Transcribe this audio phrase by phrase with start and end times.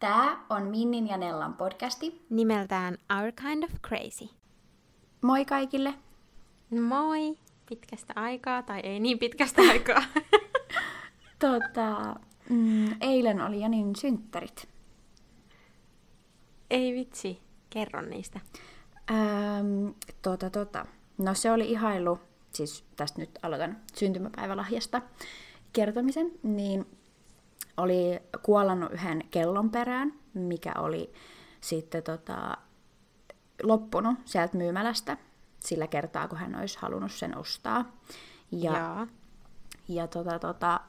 [0.00, 2.26] Tämä on Minnin ja Nellan podcasti.
[2.30, 4.28] Nimeltään Our Kind of Crazy.
[5.22, 5.94] Moi kaikille!
[6.80, 7.38] Moi!
[7.68, 10.02] Pitkästä aikaa, tai ei niin pitkästä aikaa.
[11.38, 12.16] Tota,
[12.48, 14.68] mm, eilen oli Janin synttärit.
[16.70, 17.40] ei vitsi,
[17.70, 18.40] kerro niistä.
[19.10, 19.88] Ähm,
[20.22, 20.86] tota, tota.
[21.18, 22.20] No se oli ihailu,
[22.52, 25.02] siis tästä nyt aloitan syntymäpäivälahjasta
[25.72, 26.86] kertomisen, niin
[27.76, 31.12] oli kuollannut yhden kellon perään, mikä oli
[31.60, 32.56] sitten tota,
[33.62, 35.16] loppunut sieltä myymälästä
[35.58, 37.84] sillä kertaa, kun hän olisi halunnut sen ostaa.
[38.50, 39.06] Ja, Jaa.
[39.88, 40.80] ja tota, tota,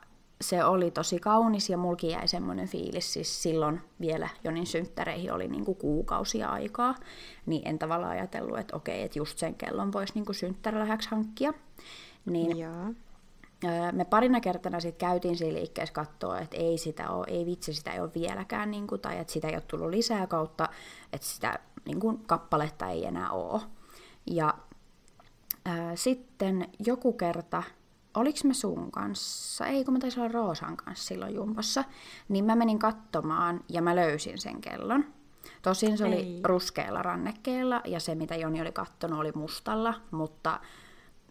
[0.44, 5.48] se oli tosi kaunis ja mulki jäi semmoinen fiilis, siis silloin vielä Jonin synttäreihin oli
[5.48, 6.96] niinku kuukausia aikaa,
[7.46, 11.54] niin en tavallaan ajatellut, että okei, että just sen kellon voisi niinku synttärilahjaksi hankkia.
[12.26, 12.94] Niin Jaa.
[13.92, 17.92] Me parina kertana sitten käytiin siinä liikkeessä katsoa, että ei sitä ole, ei vitsi, sitä
[17.92, 20.70] ei ole vieläkään, niin kuin, tai että sitä ei ole tullut lisää kautta,
[21.14, 23.62] että sitä niin kuin, kappaletta ei enää ole.
[24.32, 24.54] Ja
[25.66, 27.64] ää, sitten joku kerta,
[28.14, 31.84] oliks me sun kanssa, ei kun mä taisin olla Roosan kanssa silloin jumpossa,
[32.30, 35.06] niin mä menin katsomaan ja mä löysin sen kellon.
[35.62, 36.40] Tosin se oli Ei.
[36.44, 40.60] ruskealla rannekkeella ja se mitä Joni oli kattonut oli mustalla, mutta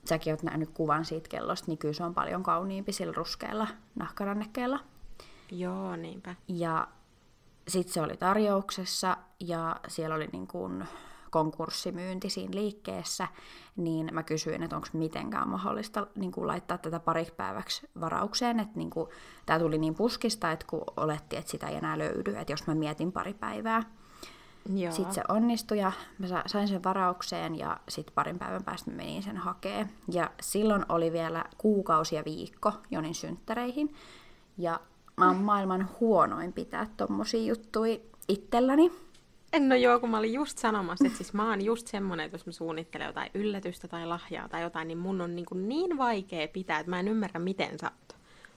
[0.04, 4.80] säkin oot nähnyt kuvan siitä kellosta, niin kyllä se on paljon kauniimpi sillä ruskealla nahkarannekkeella.
[5.50, 6.34] Joo, niinpä.
[6.48, 6.88] Ja
[7.68, 10.84] sitten se oli tarjouksessa ja siellä oli niin kuin
[11.32, 13.28] konkurssimyynti siinä liikkeessä,
[13.76, 18.78] niin mä kysyin, että onko mitenkään mahdollista niin kuin laittaa tätä pariksi päiväksi varaukseen, että
[18.78, 19.08] niin kuin,
[19.46, 22.74] tämä tuli niin puskista, että kun oletti, että sitä ei enää löydy, että jos mä
[22.74, 23.82] mietin pari päivää.
[24.74, 24.92] Joo.
[24.92, 28.96] Sitten se onnistui ja mä sa- sain sen varaukseen ja sitten parin päivän päästä mä
[28.96, 29.88] menin sen hakee.
[30.12, 33.94] Ja silloin oli vielä kuukausi ja viikko Jonin synttäreihin.
[34.58, 34.80] Ja
[35.16, 37.98] mä oon maailman huonoin pitää tommosia juttuja
[38.28, 38.92] itselläni.
[39.52, 42.34] En no joo, kun mä olin just sanomassa, että siis mä oon just semmonen, että
[42.34, 45.98] jos mä suunnittelen jotain yllätystä tai lahjaa tai jotain, niin mun on niin, kuin niin
[45.98, 48.16] vaikea pitää, että mä en ymmärrä, miten sä oot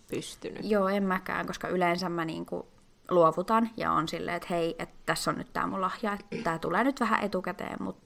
[0.10, 0.60] pystynyt.
[0.64, 2.68] Joo, en mäkään, koska yleensä mä niinku
[3.10, 6.60] luovutan ja on silleen, että hei, että tässä on nyt tää mun lahja, että tää
[6.60, 8.06] tulee nyt vähän etukäteen, mutta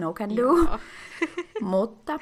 [0.00, 0.78] no can do.
[1.60, 2.18] Mutta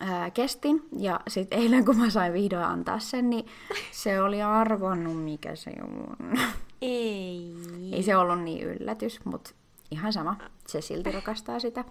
[0.00, 3.46] ää, kestin ja sitten eilen kun mä sain vihdoin antaa sen, niin
[3.90, 6.38] se oli arvonnut mikä se on.
[6.82, 7.54] Ei.
[7.92, 9.50] Ei se ollut niin yllätys, mutta
[9.90, 10.36] ihan sama.
[10.66, 11.84] Se silti rakastaa sitä.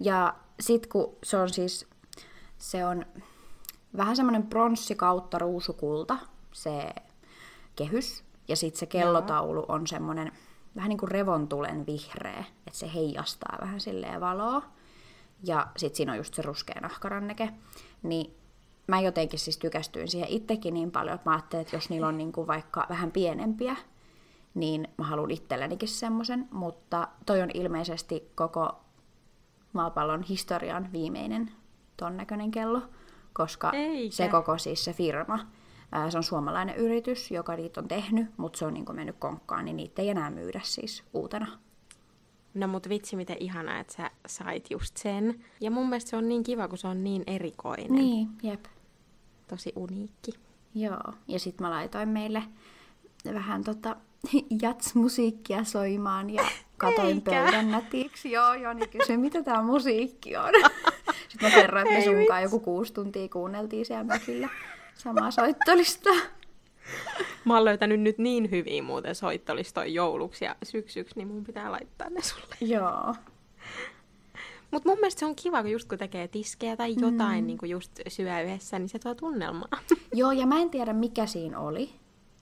[0.00, 1.86] Ja sit kun se on siis,
[2.58, 3.06] se on
[3.96, 6.18] vähän semmoinen pronssi kautta ruusukulta,
[6.52, 6.88] se
[7.76, 8.24] kehys.
[8.48, 10.32] Ja sitten se kellotaulu on semmoinen
[10.76, 14.62] vähän niin kuin revontulen vihreä, että se heijastaa vähän silleen valoa.
[15.44, 17.48] Ja sitten siinä on just se ruskea nahkaranneke.
[18.02, 18.34] Niin
[18.86, 22.18] mä jotenkin siis tykästyin siihen itsekin niin paljon, että mä ajattelin, että jos niillä on
[22.18, 23.76] niinku vaikka vähän pienempiä,
[24.56, 28.80] niin mä haluan itsellenikin semmoisen, mutta toi on ilmeisesti koko
[29.72, 31.50] maapallon historian viimeinen
[31.96, 32.82] ton näköinen kello,
[33.32, 34.16] koska Eikä.
[34.16, 35.38] se koko siis se firma,
[35.92, 39.64] ää, se on suomalainen yritys, joka niitä on tehnyt, mutta se on niinku mennyt konkkaan,
[39.64, 41.46] niin niitä ei enää myydä siis uutena.
[42.54, 45.44] No mut vitsi miten ihanaa, että sä sait just sen.
[45.60, 47.92] Ja mun mielestä se on niin kiva, kun se on niin erikoinen.
[47.92, 48.64] Niin, jep.
[49.48, 50.32] Tosi uniikki.
[50.74, 52.42] Joo, ja sitten mä laitoin meille
[53.34, 53.96] vähän tota
[54.62, 56.42] jats-musiikkia soimaan ja
[56.76, 57.30] katoin Eikä.
[57.30, 58.32] pöydän nätiksi.
[58.32, 60.52] Joo, Joni kysyi, mitä tämä musiikki on.
[61.28, 64.48] Sitten mä kerroin, että me sunkaan joku kuusi tuntia kuunneltiin siellä mökillä
[64.94, 66.10] samaa soittolista.
[67.44, 72.10] Mä oon löytänyt nyt niin hyviä muuten soittolistoja jouluksi ja syksyksi, niin mun pitää laittaa
[72.10, 72.56] ne sulle.
[72.60, 73.14] Joo.
[74.70, 77.46] Mut mun mielestä se on kiva, kun just kun tekee tiskejä tai jotain, mm.
[77.46, 79.78] niin kuin just syö yhdessä, niin se tuo tunnelmaa.
[80.12, 81.90] Joo, ja mä en tiedä mikä siinä oli,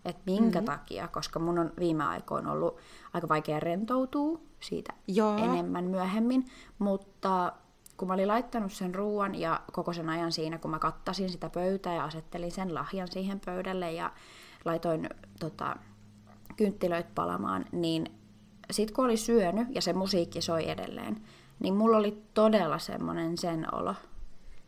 [0.04, 0.72] että minkä mm-hmm.
[0.72, 2.78] takia, koska mun on viime aikoina ollut
[3.12, 5.36] aika vaikea rentoutua siitä Joo.
[5.38, 6.46] enemmän myöhemmin,
[6.78, 7.52] mutta
[7.96, 11.50] kun mä olin laittanut sen ruoan ja koko sen ajan siinä, kun mä kattasin sitä
[11.50, 14.12] pöytää ja asettelin sen lahjan siihen pöydälle ja
[14.64, 15.08] laitoin
[15.40, 15.76] tota,
[16.56, 18.12] kynttilöitä palamaan, niin
[18.70, 21.16] sit kun oli syönyt ja se musiikki soi edelleen,
[21.60, 23.94] niin mulla oli todella semmonen sen olo.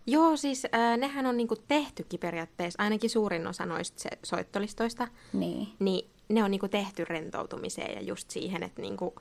[0.06, 5.68] Joo, siis äh, nehän on niinku tehtykin periaatteessa, ainakin suurin osa noista se, soittolistoista, Niin.
[5.78, 9.14] niin ne on niinku tehty rentoutumiseen ja just siihen, että niinku,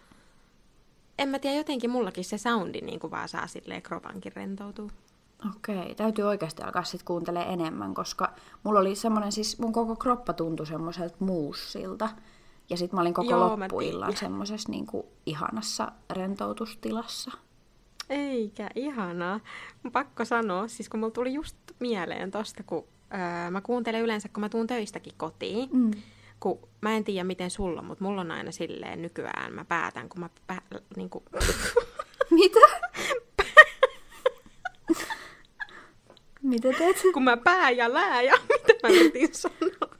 [1.20, 4.90] en mä tiedä, jotenkin mullakin se soundi niinku vaan saa silleen kropankin rentoutua.
[5.56, 8.34] Okei, täytyy oikeasti alkaa sitten kuuntelemaan enemmän, koska
[8.64, 12.10] mulla oli semmoinen, siis mun koko kroppa tuntui semmoiselta muussilta.
[12.70, 17.32] Ja sitten mä olin koko Joo, loppuillan semmoisessa niinku ihanassa rentoutustilassa.
[18.10, 19.40] Eikä, ihanaa.
[19.92, 24.42] Pakko sanoa, siis kun mulla tuli just mieleen tosta, kun öö, mä kuuntelen yleensä, kun
[24.42, 25.92] mä tuun töistäkin kotiin, mm.
[26.40, 30.20] kun mä en tiedä miten sulla, mutta mulla on aina silleen nykyään, mä päätän, kun
[30.20, 30.62] mä pää,
[30.96, 31.24] niin kuin,
[32.30, 32.60] Mitä?
[36.42, 36.98] Mitä teet?
[37.14, 39.96] kun mä pää ja lää ja mitä mä yritin sanoa.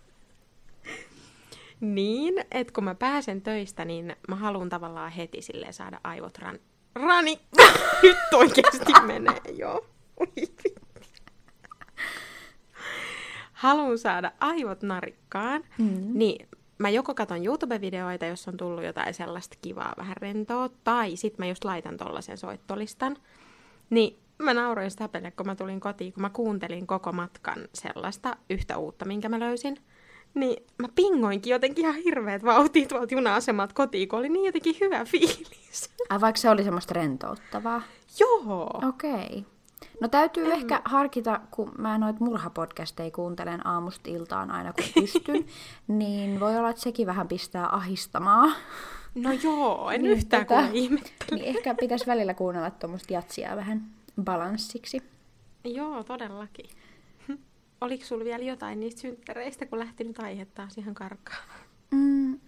[1.80, 6.60] Niin, että kun mä pääsen töistä, niin mä haluan tavallaan heti silleen saada aivot ran...
[6.96, 7.40] Rani!
[8.04, 9.86] Nyt oikeasti menee, joo.
[13.54, 16.12] Haluan saada aivot narikkaan, mm.
[16.14, 16.48] niin
[16.78, 21.46] mä joko katon YouTube-videoita, jos on tullut jotain sellaista kivaa, vähän rentoa, tai sit mä
[21.46, 23.18] just laitan tollasen soittolistan.
[23.90, 28.38] Niin mä nauroin sitä peliä, kun mä tulin kotiin, kun mä kuuntelin koko matkan sellaista
[28.50, 29.78] yhtä uutta, minkä mä löysin.
[30.36, 35.06] Niin mä pingoinkin jotenkin ihan hirveät vauhtia tuolta juna-asemalta kotiin, kun oli niin jotenkin hyvä
[35.06, 35.90] fiilis.
[36.10, 37.82] Ai vaikka se oli semmoista rentouttavaa.
[38.20, 38.82] Joo.
[38.90, 39.14] Okei.
[39.14, 39.44] Okay.
[40.02, 45.46] No täytyy en ehkä harkita, kun mä noit murhapodcasteja kuuntelen aamusta iltaan aina kun pystyn,
[45.88, 48.56] niin voi olla, että sekin vähän pistää ahistamaan.
[49.16, 51.02] No joo, en niin, yhtään tota, Niin
[51.32, 53.86] ehkä pitäisi välillä kuunnella tuommoista jatsia vähän
[54.24, 55.02] balanssiksi.
[55.64, 56.70] Joo, todellakin.
[57.82, 61.44] Oliko sulla vielä jotain niistä synttäreistä, kun lähti nyt aihe taas ihan karkaan?
[61.92, 62.40] Mm,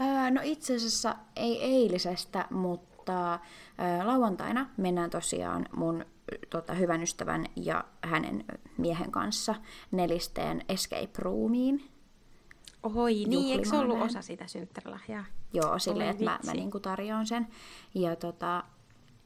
[0.00, 3.38] ää, no itse asiassa ei eilisestä, mutta
[3.78, 6.04] ää, lauantaina mennään tosiaan mun
[6.50, 8.44] tota, hyvän ystävän ja hänen
[8.76, 9.54] miehen kanssa
[9.90, 11.90] nelisteen escape roomiin.
[12.82, 15.24] Oi, niin, eikö se ollut osa sitä synttärilahjaa?
[15.52, 17.48] Joo, silleen, että mä, mä niin tarjoan sen.
[17.94, 18.64] Ja tota,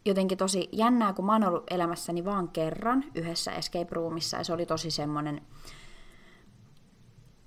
[0.05, 4.53] jotenkin tosi jännää, kun mä oon ollut elämässäni vaan kerran yhdessä escape roomissa, ja se
[4.53, 5.43] oli tosi semmoinen,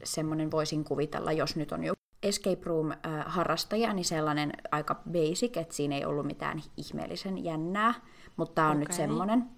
[0.04, 5.96] semmoinen voisin kuvitella, jos nyt on joku escape room-harrastaja, niin sellainen aika basic, että siinä
[5.96, 7.94] ei ollut mitään ihmeellisen jännää,
[8.38, 8.80] mutta tämä on okay.
[8.80, 9.50] nyt semmoinen,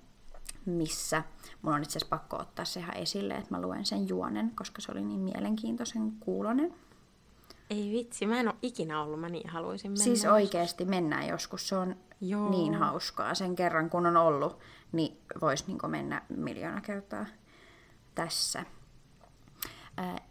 [0.65, 1.23] missä
[1.61, 4.81] mun on itse asiassa pakko ottaa se ihan esille, että mä luen sen juonen, koska
[4.81, 6.73] se oli niin mielenkiintoisen kuulonen.
[7.69, 10.03] Ei vitsi, mä en ole ikinä ollut, mä niin haluaisin mennä.
[10.03, 12.49] Siis oikeasti mennään joskus, se on Joo.
[12.49, 13.35] niin hauskaa.
[13.35, 14.59] Sen kerran kun on ollut,
[14.91, 17.25] niin voisi niin mennä miljoona kertaa
[18.15, 18.65] tässä.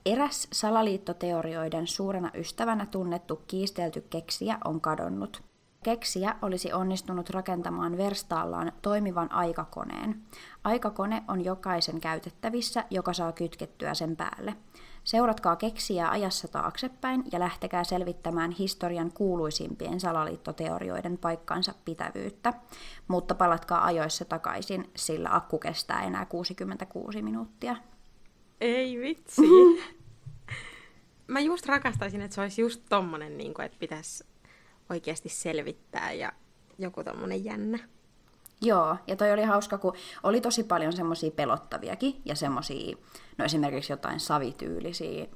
[0.06, 5.42] Eräs salaliittoteorioiden suurena ystävänä tunnettu kiistelty keksijä on kadonnut.
[5.86, 10.22] Keksijä olisi onnistunut rakentamaan verstaallaan toimivan aikakoneen.
[10.64, 14.56] Aikakone on jokaisen käytettävissä, joka saa kytkettyä sen päälle.
[15.04, 22.52] Seuratkaa keksiä ajassa taaksepäin ja lähtekää selvittämään historian kuuluisimpien salaliittoteorioiden paikkansa pitävyyttä,
[23.08, 27.76] mutta palatkaa ajoissa takaisin, sillä akku kestää enää 66 minuuttia.
[28.60, 29.42] Ei vitsi.
[31.26, 34.24] Mä just rakastaisin, että se olisi just tommonen, niin kuin, että pitäisi
[34.90, 36.32] oikeasti selvittää ja
[36.78, 37.78] joku tommonen jännä.
[38.60, 39.92] Joo, ja toi oli hauska, kun
[40.22, 42.96] oli tosi paljon semmoisia pelottaviakin ja semmoisia,
[43.38, 45.26] no esimerkiksi jotain savityylisiä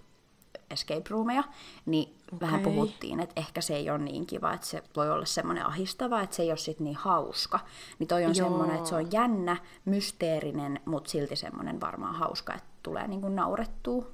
[0.71, 1.45] escape roomeja,
[1.87, 2.41] niin okay.
[2.41, 6.23] vähän puhuttiin, että ehkä se ei ole niin kiva, että se voi olla semmoinen ahistava,
[6.23, 7.61] että se ei ole sit niin hauska.
[7.99, 12.69] Niin toi on semmoinen, että se on jännä, mysteerinen, mutta silti semmoinen varmaan hauska, että
[12.83, 14.07] tulee niinku naurettua.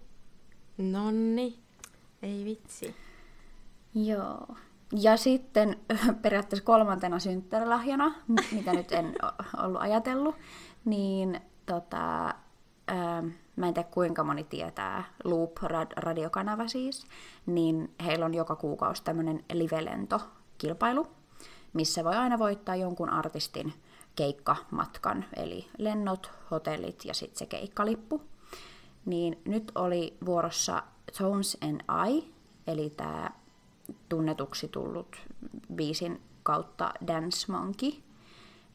[0.79, 1.59] Nonni,
[2.23, 2.97] ei vitsi.
[3.95, 4.57] Joo.
[4.93, 5.77] Ja sitten
[6.23, 8.15] periaatteessa kolmantena synttärilahjana,
[8.53, 9.15] mitä nyt en
[9.63, 10.35] ollut ajatellut,
[10.85, 12.35] niin tota,
[12.89, 13.23] ää,
[13.57, 17.07] mä en tiedä kuinka moni tietää, Loop-radiokanava siis,
[17.47, 21.07] niin heillä on joka kuukausi tämmöinen livelento-kilpailu,
[21.73, 23.73] missä voi aina voittaa jonkun artistin
[24.17, 28.23] keikkamatkan, eli lennot, hotellit ja sitten se keikkalippu.
[29.05, 30.83] Niin nyt oli vuorossa
[31.19, 32.33] Tones and I,
[32.67, 33.31] eli tämä
[34.09, 35.17] tunnetuksi tullut
[35.75, 37.93] biisin kautta Dance Monkey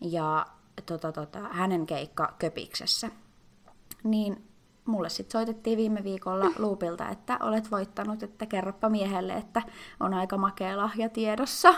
[0.01, 0.45] ja
[0.85, 3.09] tota, tota, hänen keikka Köpiksessä.
[4.03, 4.43] Niin
[4.85, 9.61] mulle sitten soitettiin viime viikolla Loopilta, että olet voittanut, että kerropa miehelle, että
[9.99, 11.73] on aika makea lahja tiedossa.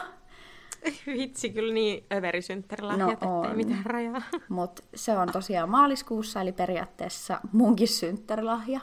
[1.08, 4.22] Vitsi, kyllä niin överisynttärilahjat, no ettei mitään rajaa.
[4.50, 8.80] Mutta se on tosiaan maaliskuussa, eli periaatteessa munkin synttärilahja.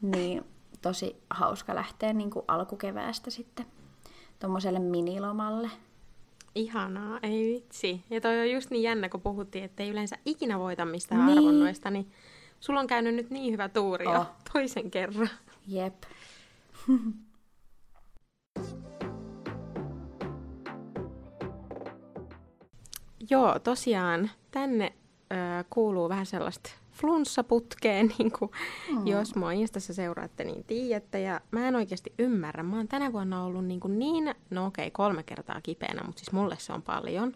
[0.00, 0.44] Niin
[0.86, 3.66] tosi hauska lähteä niin kuin alkukeväästä sitten
[4.38, 5.70] tuommoiselle minilomalle.
[6.54, 8.04] Ihanaa, ei vitsi.
[8.10, 11.38] Ja toi on just niin jännä, kun puhuttiin, että ei yleensä ikinä voita mistään niin.
[11.38, 12.12] arvonnoista, niin
[12.60, 14.14] sulla on käynyt nyt niin hyvä tuuri oh.
[14.14, 15.30] jo toisen kerran.
[15.66, 15.94] Jep.
[23.30, 24.92] Joo, tosiaan tänne
[25.32, 28.50] ö, kuuluu vähän sellaista flunssaputkeen, niin kuin,
[28.92, 29.06] mm.
[29.06, 31.20] jos mua Instassa seuraatte, niin tiedätte.
[31.20, 32.62] Ja mä en oikeasti ymmärrä.
[32.62, 36.18] Mä oon tänä vuonna ollut niin, kuin niin no okei, okay, kolme kertaa kipeänä, mutta
[36.18, 37.32] siis mulle se on paljon.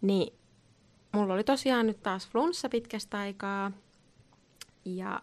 [0.00, 0.38] Niin
[1.12, 3.72] mulla oli tosiaan nyt taas flunssa pitkästä aikaa.
[4.84, 5.20] Ja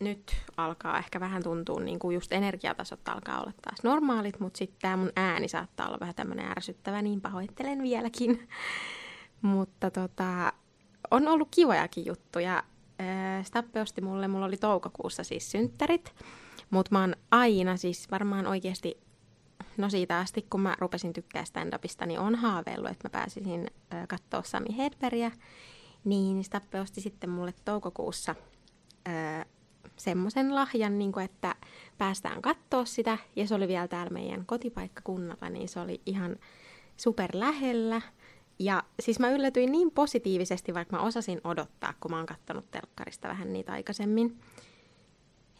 [0.00, 4.78] nyt alkaa ehkä vähän tuntua, niin kuin just energiatasot alkaa olla taas normaalit, mutta sitten
[4.80, 8.48] tämä mun ääni saattaa olla vähän tämmöinen ärsyttävä, niin pahoittelen vieläkin.
[9.42, 10.52] mutta tota,
[11.10, 12.62] on ollut kivojakin juttuja.
[13.42, 16.14] Stappe osti mulle, mulla oli toukokuussa siis synttärit,
[16.70, 19.00] mutta mä oon aina siis varmaan oikeasti,
[19.76, 23.70] no siitä asti kun mä rupesin tykkää stand-upista, niin on haaveillut, että mä pääsisin
[24.08, 25.30] katsoa Sami Hedbergia.
[26.04, 28.34] Niin Stappe osti sitten mulle toukokuussa
[29.96, 31.54] semmoisen lahjan, niin kuin, että
[31.98, 33.18] päästään katsoa sitä.
[33.36, 36.36] Ja se oli vielä täällä meidän kotipaikkakunnalla, niin se oli ihan
[36.96, 38.02] super lähellä.
[38.58, 43.28] Ja siis mä yllätyin niin positiivisesti, vaikka mä osasin odottaa, kun mä oon kattonut telkkarista
[43.28, 44.38] vähän niitä aikaisemmin.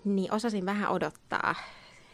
[0.04, 1.54] Niin osasin vähän odottaa,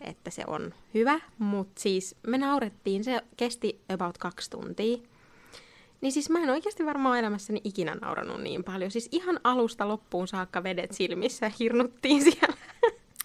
[0.01, 4.99] että se on hyvä, mutta siis me naurettiin, se kesti about kaksi tuntia.
[6.01, 8.91] Niin siis mä en oikeasti varmaan elämässäni ikinä nauranut niin paljon.
[8.91, 12.57] Siis ihan alusta loppuun saakka vedet silmissä hirnuttiin siellä.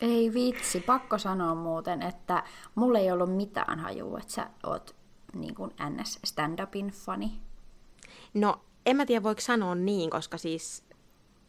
[0.01, 2.43] Ei vitsi, pakko sanoa muuten, että
[2.75, 4.95] mulla ei ollut mitään hajua, että sä oot
[5.33, 7.46] niin kuin NS stand-upin fani.
[8.37, 10.83] No, en mä tiedä voiko sanoa niin, koska siis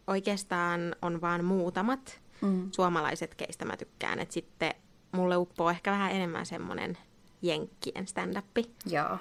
[0.06, 2.68] oikeastaan on vaan muutamat mm.
[2.74, 4.18] suomalaiset, keistä mä tykkään.
[4.18, 4.74] Että sitten
[5.12, 6.98] mulle uppoo ehkä vähän enemmän semmonen
[7.42, 8.66] jenkkien stand-up.
[8.86, 9.18] Joo.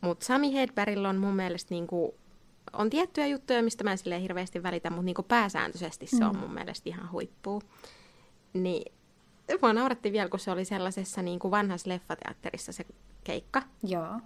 [0.00, 2.14] Mutta Sami Hedbergillä on mun mielestä niinku,
[2.72, 6.30] on tiettyjä juttuja, mistä mä en hirveästi välitä, mutta niinku pääsääntöisesti se mm.
[6.30, 7.62] on mun mielestä ihan huippuu.
[8.52, 8.92] Niin
[9.62, 12.86] mua nauratti vielä, kun se oli sellaisessa niin kuin vanhassa leffateatterissa se
[13.24, 13.62] keikka.
[13.82, 14.20] Joo.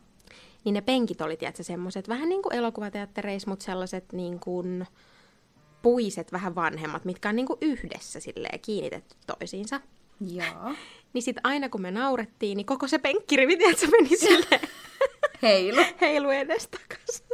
[0.64, 4.86] Niin ne penkit oli, tiedätkö, semmoiset vähän niin kuin elokuvateattereissa, mutta sellaiset niin kuin
[5.82, 9.80] puiset vähän vanhemmat, mitkä on niin kuin yhdessä silleen kiinnitetty toisiinsa.
[10.20, 10.74] Joo.
[11.12, 14.60] Niin sit aina kun me naurettiin, niin koko se penkkirivi, tiedätkö, meni silleen
[15.42, 15.82] Heilu.
[16.00, 17.22] heilu edestakas.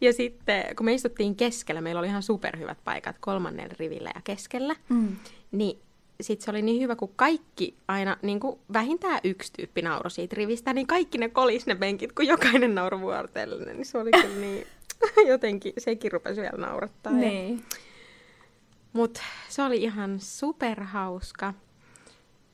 [0.00, 4.76] Ja sitten, kun me istuttiin keskellä, meillä oli ihan superhyvät paikat kolmannella rivillä ja keskellä,
[4.88, 5.16] mm.
[5.52, 5.78] niin
[6.22, 10.36] sitten se oli niin hyvä, kun kaikki aina, niin kuin vähintään yksi tyyppi nauro siitä
[10.36, 13.76] rivistä, niin kaikki ne kolis ne penkit, kun jokainen nauru vuorotellinen.
[13.76, 14.66] Niin se oli kyllä niin,
[15.32, 17.12] jotenkin, sekin rupesi vielä naurattaa.
[17.12, 17.64] Niin.
[18.92, 21.54] Mutta se oli ihan superhauska.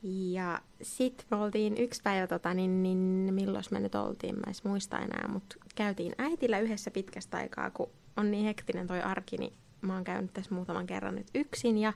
[0.03, 2.99] Ja sitten me oltiin yksi päivä, tota, niin, niin
[3.35, 7.91] milloin me nyt oltiin, mä en muista enää, mutta käytiin äitillä yhdessä pitkästä aikaa, kun
[8.17, 11.93] on niin hektinen toi arki, niin mä oon käynyt tässä muutaman kerran nyt yksin ja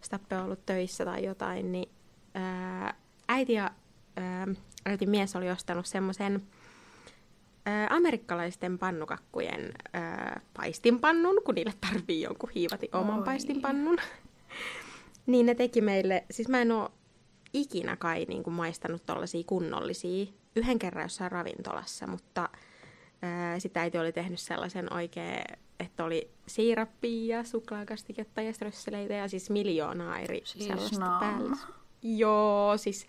[0.00, 1.88] Stappe on ollut töissä tai jotain, niin
[2.34, 2.94] ää,
[3.28, 3.70] äiti ja
[4.16, 4.46] ää,
[4.86, 6.42] äitin mies oli ostanut semmoisen
[7.90, 13.24] amerikkalaisten pannukakkujen ää, paistinpannun, kun niille tarvii jonkun hiivati oman Oi.
[13.24, 13.98] paistinpannun.
[15.26, 16.92] niin ne teki meille, siis mä en oo
[17.52, 20.26] ikinä kai niin kuin maistanut tollaisia kunnollisia,
[20.56, 22.48] yhden kerran jossain ravintolassa, mutta
[23.22, 25.44] ää, sitä äiti oli tehnyt sellaisen oikein,
[25.80, 31.56] että oli siirappia ja suklaakastiketta ja strösseleitä ja siis miljoonaa eri siis sellaista päällä.
[32.02, 33.06] Joo, siis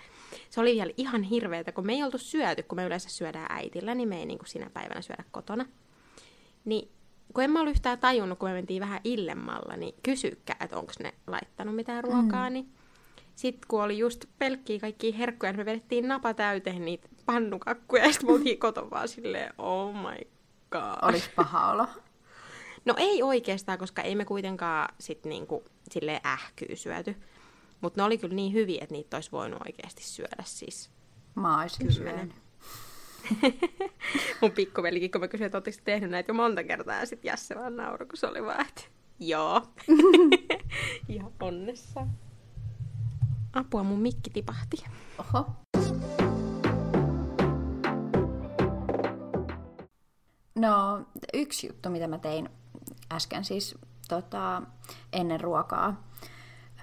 [0.49, 3.95] se oli vielä ihan hirveetä, kun me ei oltu syöty, kun me yleensä syödään äitillä,
[3.95, 5.65] niin me ei niin kuin sinä päivänä syödä kotona.
[6.65, 6.91] Niin
[7.33, 10.91] kun en mä ollut yhtään tajunnut, kun me mentiin vähän illemmalla, niin kysykää, että onko
[10.99, 12.53] ne laittanut mitään ruokaa, mm.
[12.53, 12.69] niin
[13.35, 18.11] sitten kun oli just pelkkiä kaikkia herkkuja, niin me vedettiin napa täyteen niitä pannukakkuja, ja
[18.11, 20.27] sitten me oltiin koton vaan silleen, oh my
[20.71, 21.09] god.
[21.09, 21.87] Olis paha olo?
[22.85, 27.15] No ei oikeastaan, koska ei me kuitenkaan sit niinku silleen ähkyy syöty.
[27.81, 30.91] Mutta ne oli kyllä niin hyviä, että niitä olisi voinut oikeasti syödä siis.
[31.35, 32.35] Mä oisin syönyt.
[34.41, 37.75] Mun pikkuvelikin, kun mä kysyin, että tehnyt näitä jo monta kertaa, ja sitten Jasse vaan
[37.75, 38.81] nauroi, kun se oli vaan, että
[39.19, 39.61] joo.
[41.09, 42.07] Ihan onnessa.
[43.53, 44.77] Apua, mun mikki tipahti.
[45.19, 45.45] Oho.
[50.55, 52.49] No, yksi juttu, mitä mä tein
[53.11, 53.75] äsken siis
[54.07, 54.61] tota,
[55.13, 56.03] ennen ruokaa,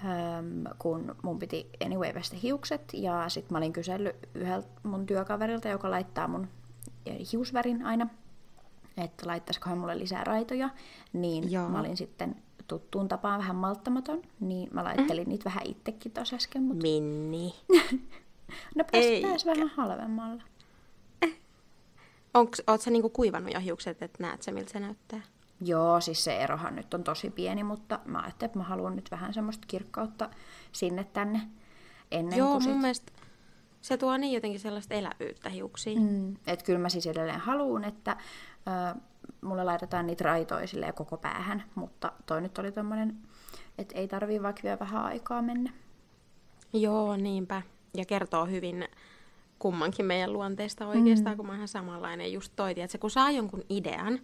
[0.04, 5.68] ähm, kun mun piti anyway vestä hiukset, ja sitten mä olin kysellyt yhdeltä mun työkaverilta,
[5.68, 6.49] joka laittaa mun
[7.33, 8.09] hiusvärin aina,
[8.97, 10.71] että laittaisiko hän mulle lisää raitoja,
[11.12, 11.68] niin Joo.
[11.68, 12.37] mä olin sitten
[12.68, 15.28] tuttuun tapaan vähän malttamaton, niin mä laittelin mm.
[15.28, 16.62] niitä vähän itsekin tuossa äsken.
[16.62, 16.83] Mutta...
[16.83, 17.54] Minni.
[18.76, 18.85] no
[19.23, 20.42] pääs vähän halvemmalla.
[22.35, 25.21] Onks, oot sä niinku kuivannut jo hiukset, että näet sä miltä se näyttää?
[25.60, 29.10] Joo, siis se erohan nyt on tosi pieni, mutta mä ajattelin, että mä haluan nyt
[29.10, 30.30] vähän semmoista kirkkautta
[30.72, 31.40] sinne tänne
[32.10, 32.72] ennen Joo, kuin sit...
[32.72, 33.12] mun mielestä
[33.80, 36.02] se tuo niin jotenkin sellaista elävyyttä hiuksiin.
[36.02, 38.16] Mm, että kyllä mä siis edelleen haluan, että
[38.94, 39.00] ö,
[39.40, 43.16] mulle laitetaan niitä raitoja koko päähän, mutta toi nyt oli tommonen,
[43.78, 45.72] että ei tarvii vaikka vielä vähän aikaa mennä.
[46.72, 47.62] Joo, niinpä.
[47.94, 48.88] Ja kertoo hyvin
[49.58, 51.36] kummankin meidän luonteesta oikeastaan, mm.
[51.36, 54.18] kun mä oon ihan samanlainen just toi, että kun saa jonkun idean,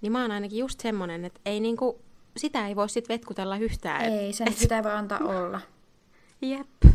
[0.00, 2.00] niin mä oon ainakin just semmonen, että ei niinku,
[2.36, 4.04] sitä ei voi sit vetkutella yhtään.
[4.04, 5.60] Ei, sen et, sitä ei voi antaa olla.
[6.40, 6.94] Jep.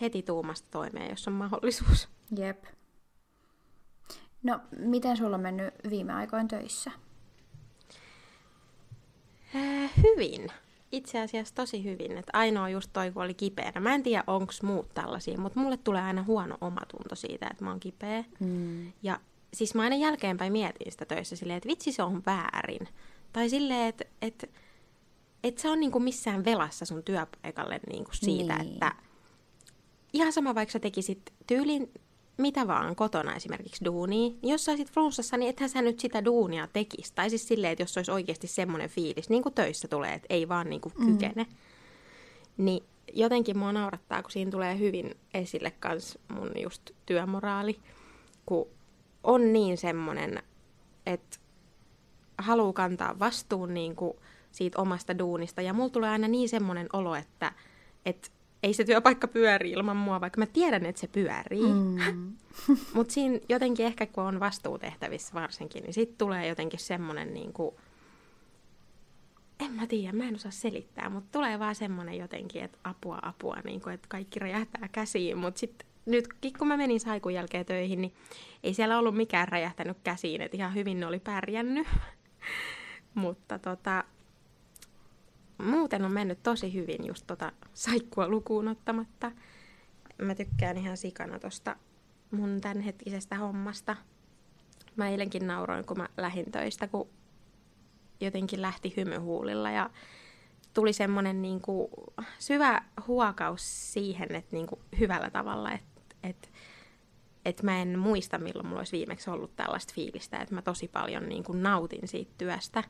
[0.00, 2.08] Heti tuumasta toimeen, jos on mahdollisuus.
[2.36, 2.64] Jep.
[4.42, 6.90] No, miten sulla on mennyt viime aikoina töissä?
[9.56, 10.48] Äh, hyvin.
[10.92, 12.18] Itse asiassa tosi hyvin.
[12.18, 13.80] Et ainoa just toi, kun oli kipeänä.
[13.80, 17.70] Mä en tiedä, onko muut tällaisia, mutta mulle tulee aina huono omatunto siitä, että mä
[17.70, 18.24] oon kipeä.
[18.40, 18.92] Mm.
[19.02, 19.20] Ja
[19.54, 22.88] siis mä aina jälkeenpäin mietin sitä töissä silleen, että vitsi se on väärin.
[23.32, 24.50] Tai silleen, että et,
[25.44, 28.72] et se on niinku missään velassa sun työpaikalle niinku siitä, niin.
[28.72, 28.92] että
[30.12, 31.90] ihan sama vaikka sä tekisit tyylin
[32.36, 36.68] mitä vaan kotona esimerkiksi duunia, niin jos sä flunssassa, niin ethän sä nyt sitä duunia
[36.72, 37.12] tekisi.
[37.14, 40.48] Tai siis silleen, että jos olisi oikeasti semmoinen fiilis, niin kuin töissä tulee, että ei
[40.48, 41.44] vaan niin kuin kykene.
[41.44, 41.54] Mm.
[42.64, 42.82] Niin
[43.12, 47.78] jotenkin mua naurattaa, kun siinä tulee hyvin esille kans mun just työmoraali,
[48.46, 48.66] kun
[49.24, 50.42] on niin semmoinen,
[51.06, 51.38] että
[52.38, 54.16] haluaa kantaa vastuun niin kuin
[54.52, 55.62] siitä omasta duunista.
[55.62, 57.52] Ja mulla tulee aina niin semmoinen olo, että,
[58.06, 58.28] että
[58.62, 61.72] ei se työpaikka pyöri ilman mua, vaikka mä tiedän, että se pyörii.
[61.72, 62.32] Mm.
[62.94, 67.74] Mutta siinä jotenkin ehkä, kun on vastuutehtävissä varsinkin, niin sitten tulee jotenkin semmoinen niin kuin,
[69.60, 73.56] en mä tiedä, mä en osaa selittää, mutta tulee vaan semmoinen jotenkin, että apua, apua,
[73.64, 78.00] niin kuin, että kaikki räjähtää käsiin, mutta sitten nyt kun mä menin saikun jälkeen töihin,
[78.00, 78.14] niin
[78.62, 81.86] ei siellä ollut mikään räjähtänyt käsiin, että ihan hyvin ne oli pärjännyt.
[83.14, 84.04] mutta tota,
[85.58, 89.32] muuten on mennyt tosi hyvin just tota saikkua lukuun ottamatta.
[90.22, 91.76] Mä tykkään ihan sikana tosta
[92.30, 93.96] mun tämänhetkisestä hommasta.
[94.96, 97.08] Mä eilenkin nauroin, kun mä lähdin töistä, kun
[98.20, 99.90] jotenkin lähti hymyhuulilla ja
[100.74, 101.60] tuli semmoinen niin
[102.38, 104.66] syvä huokaus siihen, että niin
[104.98, 105.93] hyvällä tavalla, että,
[106.28, 106.48] että,
[107.44, 111.28] että mä en muista, milloin mulla olisi viimeksi ollut tällaista fiilistä, että mä tosi paljon
[111.28, 112.84] niin kuin nautin siitä työstä.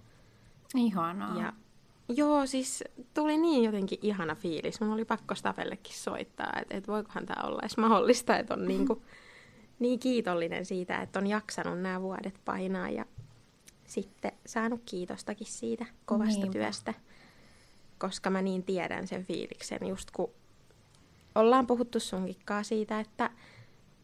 [0.74, 1.42] Ihanaa.
[1.42, 1.52] Ja
[2.08, 4.80] Joo, siis tuli niin jotenkin ihana fiilis.
[4.80, 9.02] Mun oli pakko Stavellekin soittaa, että et voikohan tämä olla edes mahdollista, että on niinku,
[9.78, 13.04] niin kiitollinen siitä, että on jaksanut nämä vuodet painaa ja
[13.84, 16.52] sitten saanut kiitostakin siitä kovasta Niinpä.
[16.52, 16.94] työstä,
[17.98, 20.30] koska mä niin tiedän sen fiiliksen, just kun
[21.34, 23.30] ollaan puhuttu sunkikkaa siitä, että,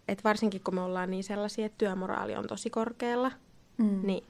[0.08, 3.32] että varsinkin kun me ollaan niin sellaisia, että työmoraali on tosi korkealla,
[3.78, 4.00] mm.
[4.06, 4.24] niin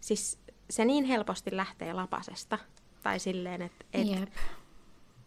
[0.00, 0.38] siis
[0.70, 2.58] se niin helposti lähtee lapasesta,
[3.02, 4.32] tai silleen, että et yep.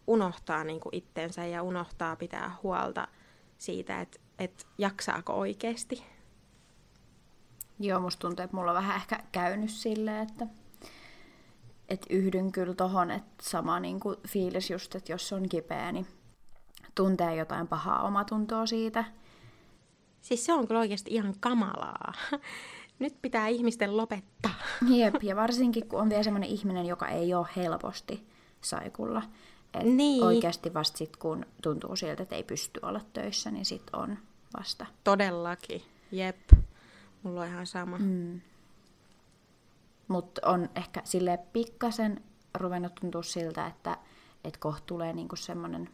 [0.08, 3.08] unohtaa niinku itsensä ja unohtaa pitää huolta
[3.58, 6.04] siitä, että et jaksaako oikeasti.
[7.80, 10.48] Joo, musta tuntuu, että mulla on vähän ehkä käynyt silleen, että
[11.90, 16.08] et yhdyn kyllä tohon, että sama niinku fiilis just, että jos on kipeä, niin
[16.96, 19.06] tuntee jotain pahaa omatuntoa siitä.
[20.22, 22.14] Siis se on kyllä oikeasti ihan kamalaa
[23.00, 24.54] nyt pitää ihmisten lopettaa.
[24.98, 28.28] Jep, ja varsinkin kun on vielä semmoinen ihminen, joka ei ole helposti
[28.62, 29.24] saikulla.
[29.74, 30.24] Et niin.
[30.24, 34.18] Oikeasti vasta sit, kun tuntuu siltä, että ei pysty olla töissä, niin sit on
[34.58, 34.86] vasta.
[35.04, 36.52] Todellakin, jep.
[37.24, 37.98] Mulla on ihan sama.
[37.98, 38.42] Mm.
[40.08, 43.98] Mutta on ehkä sille pikkasen ruvennut tuntua siltä, että
[44.44, 45.90] et kohta tulee niinku semmoinen,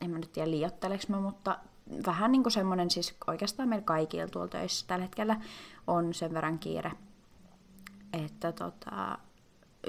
[0.00, 1.58] en mä nyt tiedä liiotteleks mä, mutta
[2.06, 5.40] vähän niin kuin semmoinen, siis oikeastaan meillä kaikilla tuolla töissä tällä hetkellä
[5.86, 6.92] on sen verran kiire,
[8.12, 9.18] että tota,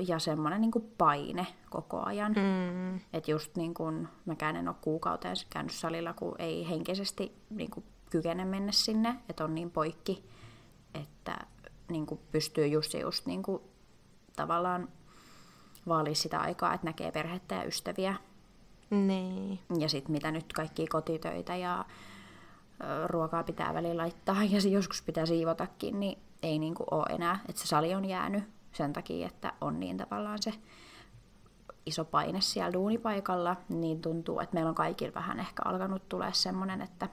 [0.08, 2.32] ja semmoinen niin paine koko ajan.
[2.32, 2.95] Mm.
[3.13, 7.86] Että just niin kuin mäkään en ole kuukauteen käynyt salilla, kun ei henkisesti niin kuin
[8.10, 10.26] kykene mennä sinne, että on niin poikki,
[10.93, 11.38] että
[11.89, 13.62] niin kuin pystyy just just niin kuin
[14.36, 14.89] tavallaan
[15.88, 18.15] vaalia sitä aikaa, että näkee perhettä ja ystäviä
[18.89, 19.60] niin.
[19.80, 21.86] Ja sitten mitä nyt kaikki kotitöitä ja
[23.08, 27.39] ruokaa pitää väliin laittaa ja joskus pitää siivotakin, niin ei niinku ole enää.
[27.49, 30.54] Että se sali on jäänyt sen takia, että on niin tavallaan se
[31.86, 36.82] iso paine siellä duunipaikalla, niin tuntuu, että meillä on kaikilla vähän ehkä alkanut tulee semmoinen,
[36.82, 37.10] että,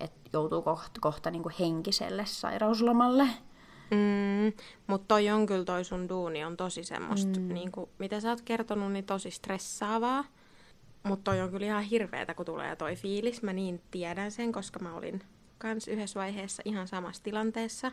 [0.00, 3.28] että joutuu kohta, kohta niin kuin henkiselle sairauslomalle.
[3.90, 4.52] Mm,
[4.86, 7.54] mutta toi on kyllä toi sun duuni on tosi semmoista, mm.
[7.54, 10.24] niin kuin, mitä sä oot kertonut, niin tosi stressaavaa.
[11.04, 13.42] Mutta toi on kyllä ihan hirveetä, kun tulee toi fiilis.
[13.42, 15.22] Mä niin tiedän sen, koska mä olin
[15.58, 17.92] kans yhdessä vaiheessa ihan samassa tilanteessa.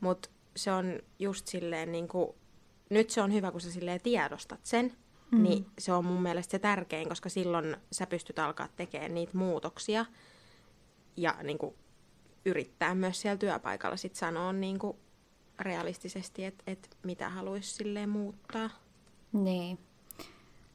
[0.00, 2.30] Mutta se on just silleen niin kuin,
[2.90, 4.84] nyt se on hyvä, kun sä silleen tiedostat sen.
[4.86, 5.42] Mm-hmm.
[5.42, 10.06] Niin se on mun mielestä se tärkein, koska silloin sä pystyt alkaa tekemään niitä muutoksia.
[11.16, 11.74] Ja niin kuin,
[12.44, 14.96] yrittää myös siellä työpaikalla sit sanoa niin kuin,
[15.60, 18.70] realistisesti, että et mitä haluaisi silleen muuttaa.
[19.32, 19.78] Niin.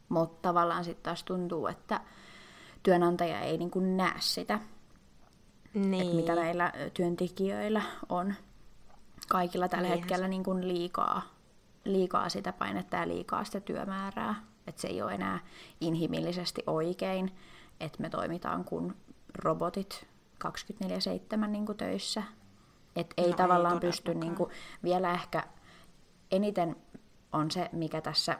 [0.09, 2.01] Mutta tavallaan sitten taas tuntuu, että
[2.83, 4.59] työnantaja ei niin kuin näe sitä,
[5.73, 6.01] Niin.
[6.01, 8.33] että mitä näillä työntekijöillä on
[9.27, 11.21] kaikilla tällä Niinhän hetkellä niin kuin liikaa,
[11.85, 14.35] liikaa sitä painetta ja liikaa sitä työmäärää.
[14.67, 15.39] Että se ei ole enää
[15.81, 17.31] inhimillisesti oikein,
[17.79, 18.95] että me toimitaan kuin
[19.35, 20.07] robotit
[21.43, 22.23] 24-7 niin kuin töissä.
[22.95, 24.49] Että ei No no, ei tavallaan pysty niin kuin,
[24.83, 25.43] vielä ehkä
[26.31, 26.75] eniten
[27.31, 28.39] on se, mikä tässä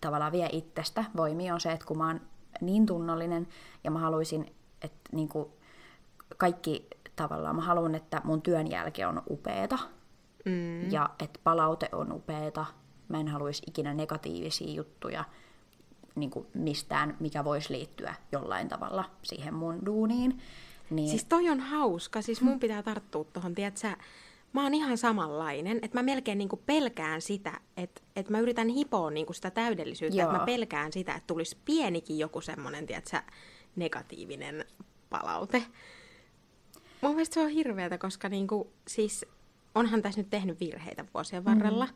[0.00, 2.20] tavallaan vie itsestä voimia, on se, että kun mä oon
[2.60, 3.48] niin tunnollinen
[3.84, 5.48] ja mä haluaisin, että niin kuin
[6.36, 9.78] kaikki tavallaan, mä haluan, että mun työn jälkeen on upeeta
[10.44, 10.90] Mm.
[10.90, 12.66] ja että palaute on upeeta.
[13.08, 15.24] Mä en haluaisi ikinä negatiivisia juttuja
[16.14, 20.40] niin kuin mistään, mikä voisi liittyä jollain tavalla siihen mun duuniin.
[20.90, 22.22] Niin, Siis toi on hauska.
[22.22, 23.96] Siis mun pitää tarttua tuohon, tiedätkö sä,
[24.52, 29.10] mä oon ihan samanlainen, että mä melkein niinku pelkään sitä, että, että mä yritän hipoa
[29.10, 30.28] niinku sitä täydellisyyttä, Joo.
[30.28, 33.20] että mä pelkään sitä, että tulisi pienikin joku semmonen, tiedätkö
[33.76, 34.64] negatiivinen
[35.10, 35.62] palaute.
[37.00, 39.26] Mun mielestä se on hirveätä, koska niinku, siis
[39.74, 41.88] onhan tässä nyt tehnyt virheitä vuosien varrella.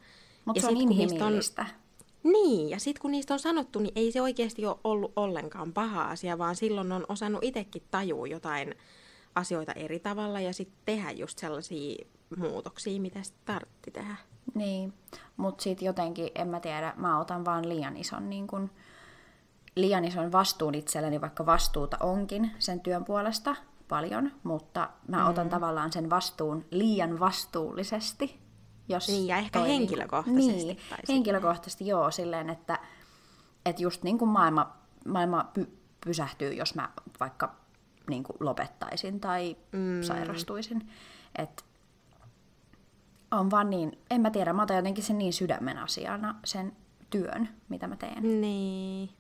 [0.44, 1.66] mutta Ja se on inhimillistä.
[2.22, 6.04] Niin, ja sitten kun niistä on sanottu, niin ei se oikeasti ole ollut ollenkaan paha
[6.04, 8.74] asia, vaan silloin on osannut itsekin tajua jotain
[9.34, 12.04] asioita eri tavalla ja sitten tehdä just sellaisia
[12.37, 14.16] muutoksia, mitä sitten tartti tehdä.
[14.54, 14.94] Niin,
[15.37, 18.70] mutta sitten jotenkin, en mä tiedä, mä otan vaan liian ison, niin kun,
[19.76, 23.56] liian ison vastuun itselleni, vaikka vastuuta onkin sen työn puolesta
[23.88, 25.28] paljon, mutta mä mm.
[25.28, 28.44] otan tavallaan sen vastuun liian vastuullisesti.
[28.88, 32.78] Jos Niin, ja ehkä toi niinku- henkilökohtaisesti Niin, tai henkilökohtaisesti joo, silleen, että,
[33.66, 36.88] että just niin kuin maailma, maailma py, pysähtyy, jos mä
[37.20, 37.54] vaikka
[38.08, 40.02] niin kuin lopettaisin tai mm.
[40.02, 40.90] sairastuisin.
[41.38, 41.62] Että
[43.38, 46.73] on vaan niin, en mä tiedä, mä otan jotenkin sen niin sydämen asiana, sen
[47.11, 48.40] työn, mitä mä teen.
[48.40, 49.11] Niin.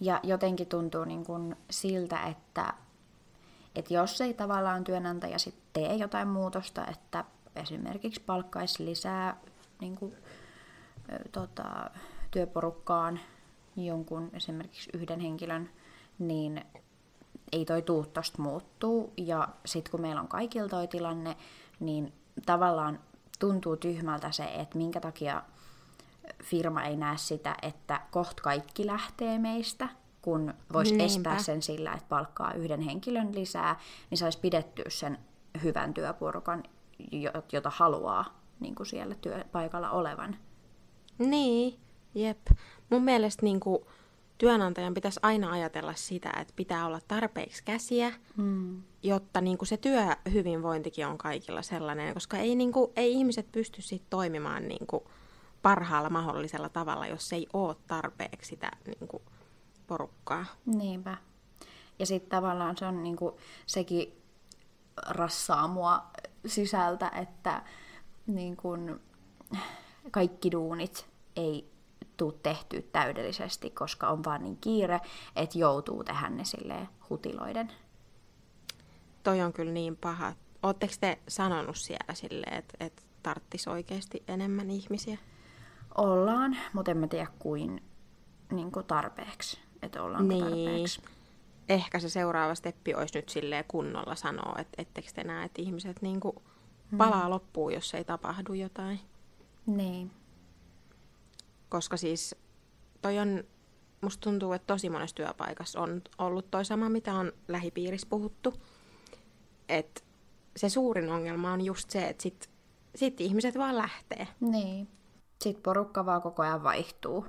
[0.00, 2.74] Ja jotenkin tuntuu niin kuin siltä, että,
[3.74, 7.24] että jos ei tavallaan työnantaja sit tee jotain muutosta, että
[7.56, 9.36] esimerkiksi palkkaisi lisää
[9.80, 10.14] niin kuin,
[11.32, 11.90] tota,
[12.30, 13.20] työporukkaan
[13.76, 15.70] jonkun esimerkiksi yhden henkilön,
[16.18, 16.64] niin
[17.52, 19.12] ei toi tuu tosta muuttuu.
[19.16, 21.36] Ja sitten kun meillä on kaikilla toi tilanne,
[21.80, 22.12] niin
[22.46, 23.00] tavallaan
[23.38, 25.42] tuntuu tyhmältä se, että minkä takia
[26.44, 29.88] firma ei näe sitä, että koht kaikki lähtee meistä,
[30.22, 31.04] kun voisi Niinpä.
[31.14, 35.18] estää sen sillä, että palkkaa yhden henkilön lisää, niin saisi pidettyä sen
[35.62, 36.62] hyvän työporukan,
[37.12, 40.36] jo- jota haluaa niin kuin siellä työpaikalla olevan.
[41.18, 41.78] Niin,
[42.14, 42.38] jep.
[42.90, 43.82] Mun mielestä niin kuin,
[44.38, 48.82] työnantajan pitäisi aina ajatella sitä, että pitää olla tarpeeksi käsiä, Mm.
[49.02, 53.82] jotta niin kuin, se työhyvinvointikin on kaikilla sellainen, koska ei, niin kuin, ei ihmiset pysty
[53.82, 55.04] sit toimimaan niin kuin,
[55.62, 59.22] parhaalla mahdollisella tavalla, jos ei ole tarpeeksi sitä niin kuin,
[59.86, 60.44] porukkaa.
[60.66, 61.16] Niinpä.
[61.98, 64.22] Ja sitten tavallaan se on niinku, sekin
[65.06, 66.02] rassaa mua
[66.46, 67.62] sisältä, että
[68.26, 68.76] niinku,
[70.10, 71.70] kaikki duunit ei
[72.18, 75.00] tuu tehty täydellisesti, koska on vaan niin kiire,
[75.36, 77.72] että joutuu tehdä ne silleen hutiloiden.
[79.22, 80.32] Toi on kyllä niin paha.
[80.62, 85.18] Oletteko te sanonut siellä silleen, että, että tarttis oikeasti enemmän ihmisiä?
[85.94, 87.82] Ollaan, mutta en mä tiedä kuin,
[88.52, 90.44] niin kuin tarpeeksi, että ollaanko Niin.
[90.44, 91.02] tarpeeksi.
[91.68, 96.02] Ehkä se seuraava steppi olisi nyt silleen kunnolla sanoa, että ettekö te näe, että ihmiset
[96.02, 96.36] niin kuin
[96.90, 96.98] Hmm.
[96.98, 99.00] palaa loppuun, jos ei tapahdu jotain.
[99.66, 100.10] Niin.
[101.68, 102.34] Koska siis
[103.02, 103.44] toi on,
[104.00, 108.54] musta tuntuu, että tosi monessa työpaikassa on ollut toi sama, mitä on lähipiirissä puhuttu.
[109.68, 110.00] Että
[110.56, 112.50] se suurin ongelma on just se, että sit,
[112.94, 114.28] sit ihmiset vaan lähtee.
[114.40, 114.88] Niin.
[115.42, 117.26] Sitten porukka vaan koko ajan vaihtuu.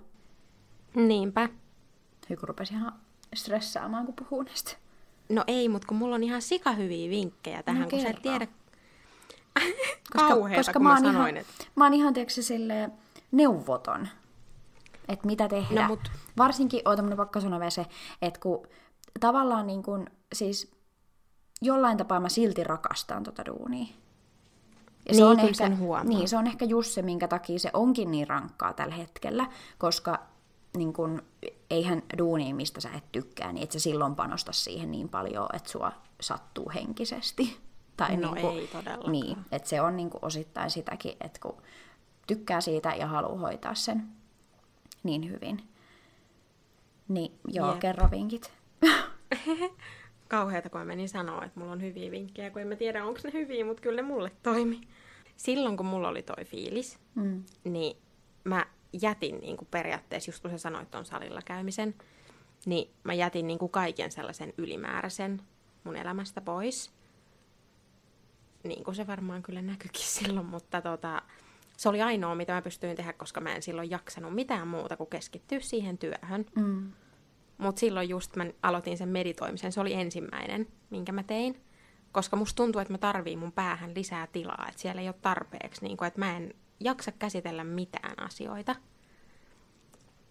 [0.96, 1.50] Niinpä.
[2.30, 2.94] Hyku rupesi ihan
[3.36, 4.72] stressaamaan, kun puhuu näistä.
[5.30, 8.48] No ei, mutta kun mulla on ihan sikahyviä vinkkejä tähän, No kun sä et tiedä
[10.12, 11.66] kauheeta, kun mä, oon sanoin, ihan, että...
[11.76, 12.92] mä oon ihan tiedätkö, silleen
[13.32, 14.08] neuvoton,
[15.10, 15.82] että mitä tehdä.
[15.82, 17.86] No mut- Varsinkin, oota mun on pakko sanoa vielä se,
[18.22, 18.68] että kun
[19.20, 20.72] tavallaan niin kun, siis
[21.62, 23.88] jollain tapaa mä silti rakastan tota duunia.
[25.06, 26.04] Ja Niin, kyllä sen huomaa.
[26.04, 30.20] niin, se on ehkä just se, minkä takia se onkin niin rankkaa tällä hetkellä, koska
[30.78, 31.22] niin kun,
[31.70, 35.70] eihän duuniin, mistä sä et tykkää, niin et sä silloin panosta siihen niin paljon, että
[35.72, 35.92] sua
[36.22, 37.58] sattuu henkisesti.
[37.98, 39.12] Tai No niinku, ei todellakaan.
[39.12, 41.62] Niin, että se on niinku osittain sitäkin, että kun
[42.28, 44.08] tykkää siitä ja haluaa hoitaa sen
[45.04, 45.64] niin hyvin.
[47.08, 47.80] Niin joo, Jep.
[47.80, 48.54] kerro vinkit.
[50.28, 53.20] Kauheeta, kun mä menin sanoa, että mulla on hyviä vinkkejä, kun en mä tiedä, onko
[53.24, 54.82] ne hyviä, mutta kyllä ne mulle toimi.
[55.38, 57.44] Silloin, kun mulla oli toi fiilis, Mm.
[57.64, 57.98] niin
[58.44, 58.66] mä
[59.02, 61.96] jätin niin kuin periaatteessa, just kun sä sanoit ton salilla käymisen,
[62.66, 65.42] niin mä jätin niin kuin kaiken sellaisen ylimääräisen
[65.84, 66.92] mun elämästä pois.
[68.64, 71.22] Niin kuin se varmaan kyllä näkyykin silloin, mutta tota,
[71.80, 75.10] se oli ainoa, mitä mä pystyin tehdä, koska mä en silloin jaksanut mitään muuta kuin
[75.10, 76.46] keskittyä siihen työhön.
[76.56, 76.92] Mm.
[77.58, 79.72] Mutta silloin just mä aloitin sen meditoimisen.
[79.72, 81.62] Se oli ensimmäinen, minkä mä tein.
[82.12, 84.66] Koska musta tuntuu, että mä tarviin mun päähän lisää tilaa.
[84.70, 85.84] Että siellä ei ole tarpeeksi.
[85.84, 88.76] Niin kun, että mä en jaksa käsitellä mitään asioita.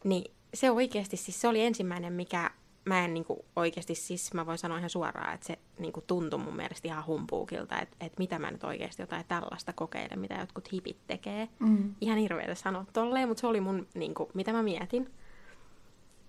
[0.05, 2.51] Niin se oikeasti, siis se oli ensimmäinen, mikä
[2.89, 6.57] mä en niinku oikeasti, siis mä voin sanoa ihan suoraan, että se niinku tuntui mun
[6.57, 10.99] mielestä ihan humpuukilta, että, että mitä mä nyt oikeasti jotain tällaista kokeilen, mitä jotkut hipit
[11.07, 11.49] tekee.
[11.59, 11.95] Mm.
[12.01, 15.11] Ihan hirveätä sanoa tolleen, mutta se oli mun, niinku, mitä mä mietin.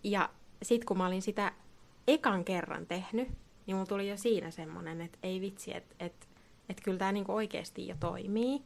[0.04, 0.30] Ja
[0.64, 1.52] sit kun mä olin sitä
[2.08, 3.28] ekan kerran tehnyt,
[3.66, 6.28] niin mulla tuli jo siinä semmonen, että ei vitsi, että et,
[6.70, 8.62] et kyllä tämä niinku oikeasti jo toimii.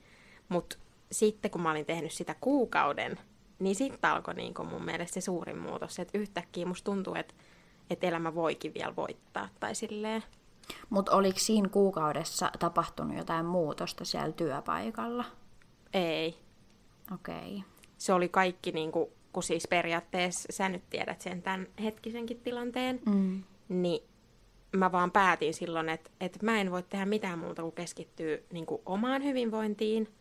[0.49, 0.77] Mutta
[1.11, 3.19] sitten kun mä olin tehnyt sitä kuukauden,
[3.59, 7.33] niin sitten alkoi niinku mun mielestä se suurin muutos, että yhtäkkiä musta tuntuu, että
[7.89, 10.23] et elämä voikin vielä voittaa tai silleen.
[10.89, 15.25] Mutta oliko siinä kuukaudessa tapahtunut jotain muutosta siellä työpaikalla?
[15.93, 16.37] Ei.
[17.13, 17.35] Okei.
[17.55, 17.69] Okay.
[17.97, 23.43] Se oli kaikki niinku, kun siis periaatteessa sä nyt tiedät sen tämän hetkisenkin tilanteen, Mm.
[23.69, 24.01] niin
[24.75, 28.65] mä vaan päätin silloin, että, että mä en voi tehdä mitään muuta kuin keskittyä niin
[28.65, 30.13] kuin omaan hyvinvointiin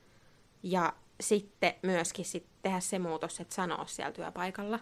[0.63, 4.81] ja sitten myöskin sit tehdä se muutos, että sanoa siellä työpaikalla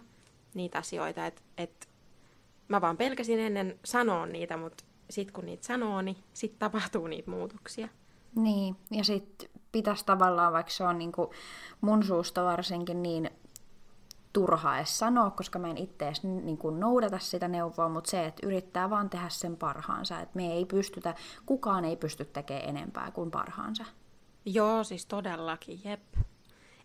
[0.53, 1.87] niitä asioita, että, että
[2.71, 7.31] mä vaan pelkäsin ennen sanoa niitä, mutta sitten kun niitä sanoo, niin sitten tapahtuu niitä
[7.31, 7.87] muutoksia.
[8.35, 11.33] Niin, ja sitten pitäisi tavallaan, vaikka se on niinku
[11.81, 13.29] mun suusta varsinkin niin
[14.33, 18.47] turhaa edes sanoa, koska mä en itse edes niinku noudata sitä neuvoa, mutta se, että
[18.47, 23.31] yrittää vaan tehdä sen parhaansa, että me ei pystytä, kukaan ei pysty tekemään enempää kuin
[23.31, 23.85] parhaansa.
[24.45, 26.01] Joo, siis todellakin, jep.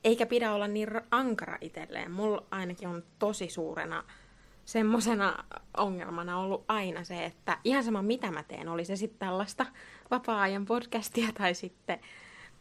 [0.05, 2.11] Eikä pidä olla niin ra- ankara itselleen.
[2.11, 4.05] Mulla ainakin on tosi suurena
[4.67, 5.45] semmosena
[5.77, 9.67] ongelmana ollut aina se, että ihan sama mitä mä teen, oli se sitten tällaista
[10.11, 12.01] vapaa-ajan podcastia tai sitten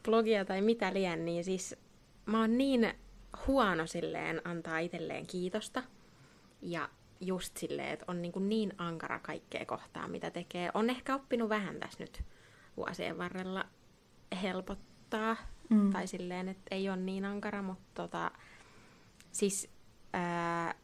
[0.03, 1.75] blogia tai mitä lien, niin siis
[2.25, 2.93] mä oon niin
[3.47, 5.83] huono silleen antaa itselleen kiitosta.
[6.61, 6.89] Ja
[7.21, 10.71] just silleen, että on niin, kuin niin ankara kaikkea kohtaa, mitä tekee.
[10.73, 12.23] On ehkä oppinut vähän tässä nyt
[12.77, 13.65] vuosien varrella
[14.41, 15.37] helpottaa.
[15.69, 15.89] Mm.
[15.91, 18.31] Tai silleen, että ei ole niin ankara, mutta tota,
[19.31, 19.69] siis
[20.13, 20.75] ää,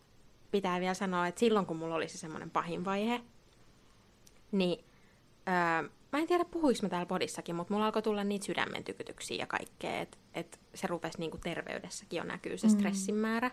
[0.51, 3.21] pitää vielä sanoa, että silloin kun mulla oli se semmoinen pahin vaihe,
[4.51, 4.85] niin
[5.45, 9.37] ää, mä en tiedä puhuis mä täällä podissakin, mutta mulla alkoi tulla niitä sydämen tykytyksiä
[9.37, 13.51] ja kaikkea, että et se rupesi niinku terveydessäkin jo näkyy se stressin määrä.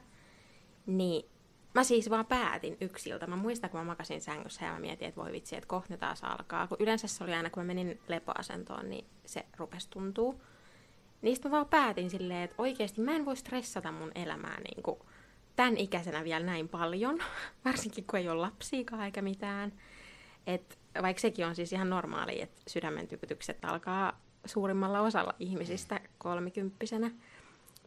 [0.86, 1.24] Niin
[1.74, 3.26] mä siis vaan päätin yksiltä.
[3.26, 6.24] Mä muistan, kun mä makasin sängyssä ja mä mietin, että voi vitsi, että kohta taas
[6.24, 6.66] alkaa.
[6.66, 10.42] Kun yleensä se oli aina, kun mä menin lepoasentoon, niin se rupesi tuntuu.
[11.22, 14.98] Niistä mä vaan päätin silleen, että oikeasti mä en voi stressata mun elämää niin kuin
[15.58, 17.18] tämän ikäisenä vielä näin paljon,
[17.64, 19.72] varsinkin kun ei ole lapsiakaan eikä mitään.
[20.46, 27.10] Et vaikka sekin on siis ihan normaali, että sydämen tykytykset alkaa suurimmalla osalla ihmisistä kolmikymppisenä,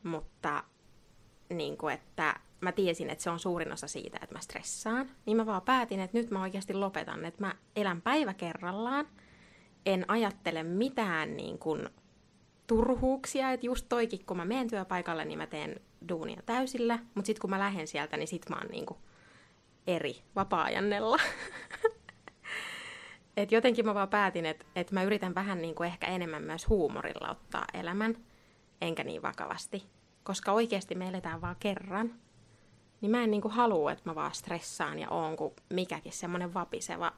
[0.03, 0.63] mutta
[1.53, 5.37] niin kuin, että mä tiesin, että se on suurin osa siitä, että mä stressaan, niin
[5.37, 9.07] mä vaan päätin, että nyt mä oikeasti lopetan, että mä elän päivä kerrallaan,
[9.85, 11.89] en ajattele mitään niin kuin
[12.67, 17.41] turhuuksia, että just toikin, kun mä menen työpaikalle, niin mä teen duunia täysillä, mutta sitten
[17.41, 18.99] kun mä lähden sieltä, niin sit mä oon niin kuin
[19.87, 21.17] eri vapaa-ajannella.
[23.37, 26.69] Et jotenkin mä vaan päätin, että et mä yritän vähän niin kuin ehkä enemmän myös
[26.69, 28.17] huumorilla ottaa elämän,
[28.81, 29.83] enkä niin vakavasti.
[30.23, 32.13] Koska oikeasti me eletään vaan kerran.
[33.01, 36.53] Niin mä en niin kuin halua, että mä vaan stressaan ja oon kuin mikäkin semmonen
[36.53, 37.13] vapiseva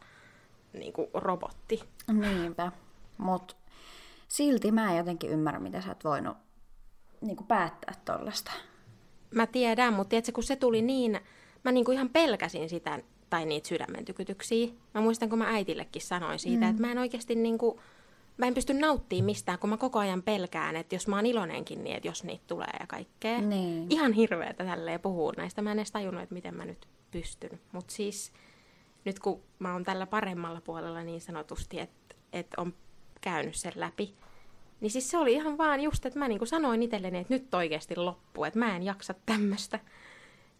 [0.73, 1.79] niin kuin robotti.
[2.11, 2.71] Niinpä.
[3.17, 3.55] Mutta
[4.27, 6.37] silti mä en jotenkin ymmärrä, mitä sä et voinut
[7.21, 8.51] niin päättää tollasta.
[9.35, 11.19] Mä tiedän, mutta tiedätkö, kun se tuli niin,
[11.63, 14.67] mä niinku ihan pelkäsin sitä tai niitä sydämen tykytyksiä.
[14.93, 16.69] Mä muistan, kun mä äitillekin sanoin siitä, mm.
[16.69, 17.79] että mä en oikeasti niinku,
[18.37, 21.83] mä en pysty nauttimaan mistään, kun mä koko ajan pelkään, että jos mä oon iloinenkin,
[21.83, 23.41] niin että jos niitä tulee ja kaikkea.
[23.41, 23.87] Niin.
[23.89, 25.61] Ihan hirveetä tälleen puhua näistä.
[25.61, 27.59] Mä en edes tajunnut, että miten mä nyt pystyn.
[27.71, 28.33] Mutta siis
[29.05, 32.73] nyt kun mä oon tällä paremmalla puolella niin sanotusti, että, että on
[33.21, 34.13] käynyt sen läpi,
[34.83, 37.95] niin siis se oli ihan vaan just, että mä niinku sanoin itselleni, että nyt oikeasti
[37.95, 39.79] loppuu, että mä en jaksa tämmöistä.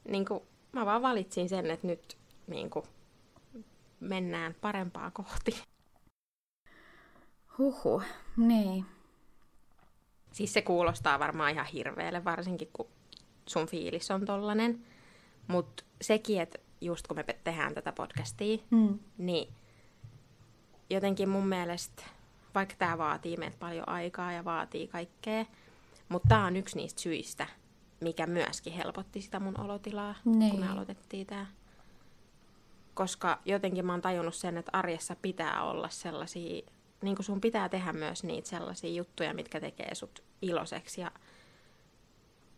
[0.08, 2.84] Niinku, mä vaan valitsin sen, että nyt niinku,
[4.00, 5.62] mennään parempaa kohti.
[7.58, 8.02] Huhu,
[8.38, 8.86] niin.
[10.32, 12.88] Siis se kuulostaa varmaan ihan hirveälle, varsinkin kun
[13.46, 14.86] sun fiilis on tollanen.
[15.48, 19.00] Mutta sekin, että just kun me tehdään tätä podcastia, Mm.
[19.18, 19.54] niin
[20.90, 22.04] jotenkin mun mielestä,
[22.56, 25.46] vaikka tämä vaatii meiltä paljon aikaa ja vaatii kaikkea,
[26.10, 27.48] mutta tämä on yksi niistä syistä,
[28.02, 30.52] mikä myöskin helpotti sitä mun olotilaa, Niin.
[30.52, 31.46] kun me aloitettiin tämä.
[32.94, 36.62] koska jotenkin mä oon tajunnut sen, että arjessa pitää olla sellaisia,
[37.02, 41.02] niin kuin sun pitää tehdä myös niitä sellaisia juttuja, mitkä tekee sut iloiseksi.
[41.02, 41.12] Ja,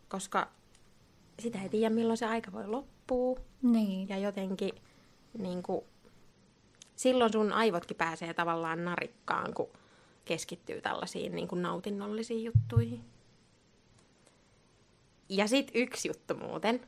[0.08, 0.48] koska
[1.38, 3.36] sitä ei tiedä, milloin se aika voi loppua.
[3.62, 4.08] Niin.
[4.08, 4.72] Ja jotenkin
[5.38, 5.84] niin kuin,
[6.96, 9.68] silloin sun aivotkin pääsee tavallaan narikkaan, kun
[10.26, 13.04] keskittyy tällaisiin niin kuin nautinnollisiin juttuihin.
[15.28, 16.80] Ja sit yksi juttu muuten.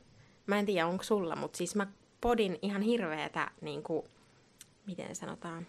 [0.47, 1.87] Mä en tiedä, onko sulla, mutta siis mä
[2.21, 4.05] podin ihan hirveetä, niin kuin,
[4.85, 5.67] miten sanotaan,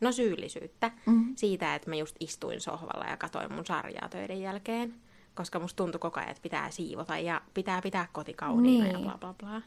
[0.00, 1.32] no syyllisyyttä mm-hmm.
[1.36, 4.94] siitä, että mä just istuin sohvalla ja katoin mun sarjaa töiden jälkeen.
[5.34, 8.92] Koska musta tuntui koko ajan, että pitää siivota ja pitää pitää koti kauniina niin.
[8.92, 9.62] ja bla bla bla.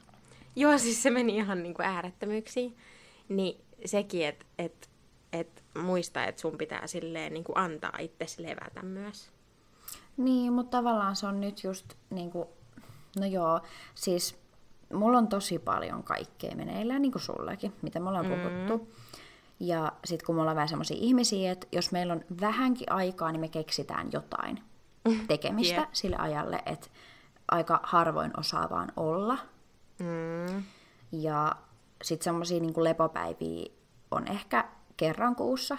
[0.56, 2.78] Joo, siis se meni ihan niin kuin äärettömyyksiin.
[3.30, 4.90] Niin sekin, että et,
[5.40, 9.32] et muista, että sun pitää silleen niin kuin antaa itsesi levätä myös.
[10.18, 12.48] Niin, mutta tavallaan se on nyt just niin kuin,
[13.20, 13.62] no joo,
[13.96, 14.38] siis
[14.94, 18.32] mulla on tosi paljon kaikkea meneillään, niin kuin sullekin, mitä me ollaan mm.
[18.32, 18.94] puhuttu.
[19.60, 23.40] Ja sitten kun me ollaan vähän semmoisia ihmisiä, että jos meillä on vähänkin aikaa, niin
[23.42, 24.64] me keksitään jotain
[25.28, 25.90] tekemistä yeah.
[25.92, 26.88] sille ajalle, että
[27.52, 29.38] aika harvoin osaa vaan olla.
[30.00, 30.64] Mm.
[31.12, 31.56] Ja
[32.04, 33.72] sitten semmoisia niin lepopäiviä
[34.12, 35.78] on ehkä kerran kuussa.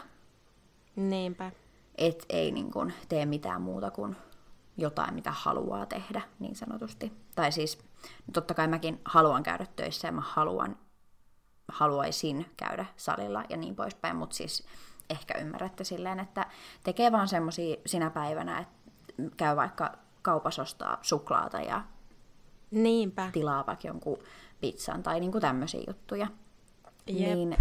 [0.96, 1.52] Niinpä.
[1.98, 4.16] Et ei niin kuin, tee mitään muuta kuin
[4.76, 7.12] jotain, mitä haluaa tehdä, niin sanotusti.
[7.34, 7.78] Tai siis,
[8.32, 10.76] totta kai mäkin haluan käydä töissä ja mä haluan,
[11.68, 14.66] haluaisin käydä salilla ja niin poispäin, mutta siis
[15.10, 16.46] ehkä ymmärrätte silleen, että
[16.84, 18.74] tekee vaan semmoisia sinä päivänä, että
[19.36, 21.84] käy vaikka kaupassa ostaa suklaata ja
[22.70, 23.30] Niinpä.
[23.32, 24.18] tilaa vaikka jonkun
[24.60, 26.26] pizzan tai niin tämmöisiä juttuja.
[27.06, 27.34] Jep.
[27.34, 27.56] Niin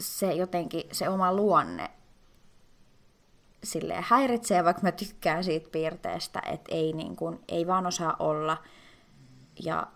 [0.00, 1.90] se jotenkin, se oma luonne
[3.64, 8.62] silleen häiritsee, vaikka mä tykkään siitä piirteestä, että ei, niin kuin, ei vaan osaa olla.
[9.64, 9.86] Ja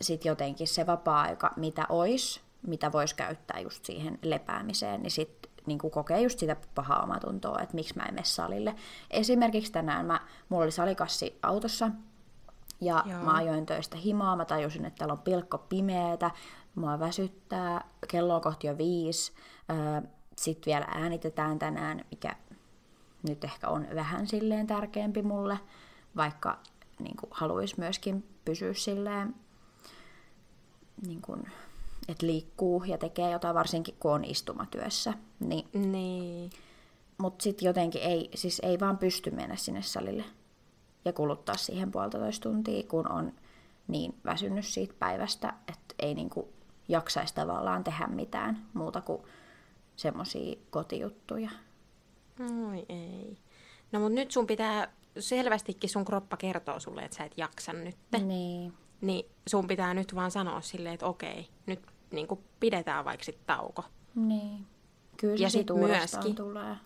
[0.00, 5.78] sitten jotenkin se vapaa-aika, mitä ois, mitä voisi käyttää just siihen lepäämiseen, niin sitten niin
[5.78, 8.74] kuin kokee just sitä pahaa omatuntoa, että miksi mä en mene salille.
[9.10, 11.90] Esimerkiksi tänään mä, mulla oli salikassi autossa,
[12.80, 13.22] ja Joo.
[13.22, 16.30] mä ajoin töistä himaa, mä tajusin, että täällä on pilkko pimeetä,
[16.74, 19.32] mua väsyttää, kello on kohti jo viisi,
[20.36, 22.36] sitten vielä äänitetään tänään, mikä
[23.28, 25.58] nyt ehkä on vähän silleen tärkeämpi mulle,
[26.16, 26.58] vaikka
[26.98, 29.34] niin kuin, haluaisi myöskin pysyä silleen,
[31.06, 31.42] niin kuin,
[32.08, 35.14] että liikkuu ja tekee jotain, varsinkin kun on istumatyössä.
[35.40, 35.68] Niin.
[35.92, 36.50] niin.
[37.18, 40.24] Mutta sitten jotenkin ei, siis ei vaan pysty mennä sinne salille
[41.04, 43.32] ja kuluttaa siihen puolitoista tuntia, kun on
[43.88, 46.48] niin väsynyt siitä päivästä, että ei niinku
[46.88, 49.22] jaksaisi tavallaan tehdä mitään muuta kuin
[49.96, 51.50] semmoisia kotijuttuja.
[52.40, 53.38] Oi ei.
[53.92, 57.96] No mutta nyt sun pitää, selvästikin sun kroppa kertoo sulle, että sä et jaksa nyt.
[58.24, 58.74] Niin.
[59.00, 63.46] Niin sun pitää nyt vaan sanoa silleen, että okei, nyt niin kuin pidetään vaikka sit
[63.46, 63.84] tauko.
[64.14, 64.66] Niin.
[65.16, 66.76] Kyllä ja sit myöskin tulee.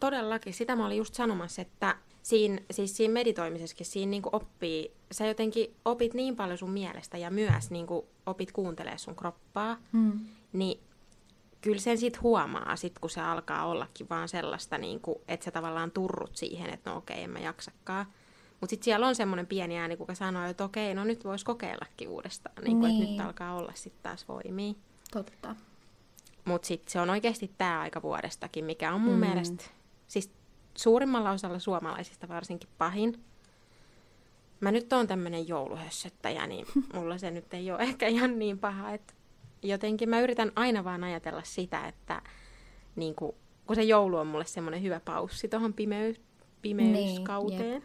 [0.00, 1.96] Todellakin, sitä mä olin just sanomassa, että
[2.26, 7.30] siinä, siis siinä meditoimisessakin siinä niin oppii, sä jotenkin opit niin paljon sun mielestä ja
[7.30, 7.86] myös niin
[8.26, 10.20] opit kuuntelemaan sun kroppaa, hmm.
[10.52, 10.80] niin
[11.60, 15.50] kyllä sen sitten huomaa, sit kun se alkaa ollakin vaan sellaista, niin kuin, että sä
[15.50, 18.06] tavallaan turrut siihen, että no okei, en mä jaksakaan.
[18.60, 22.08] Mutta sitten siellä on semmoinen pieni ääni, kuka sanoo, että okei, no nyt voisi kokeillakin
[22.08, 22.92] uudestaan, niin kuin, niin.
[22.92, 23.20] että nyt niin.
[23.20, 24.74] alkaa olla sitten taas voimia.
[25.12, 25.56] Totta.
[26.44, 29.20] Mutta sitten se on oikeasti tämä aika vuodestakin, mikä on mun mm.
[29.20, 29.64] mielestä,
[30.08, 30.30] siis
[30.76, 33.24] suurimmalla osalla suomalaisista varsinkin pahin.
[34.60, 38.92] Mä nyt oon tämmönen jouluhössöttäjä, niin mulla se nyt ei ole ehkä ihan niin paha,
[38.92, 39.14] että
[39.62, 42.22] jotenkin mä yritän aina vaan ajatella sitä, että
[42.96, 43.32] niin kuin,
[43.66, 46.20] kun se joulu on mulle semmoinen hyvä paussi tuohon pimeys,
[46.62, 47.82] pimeyskauteen, niin,